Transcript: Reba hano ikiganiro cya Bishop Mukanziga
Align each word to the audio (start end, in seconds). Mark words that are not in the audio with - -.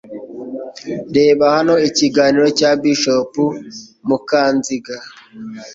Reba 1.17 1.45
hano 1.55 1.73
ikiganiro 1.89 2.47
cya 2.59 2.71
Bishop 2.81 3.31
Mukanziga 4.07 4.95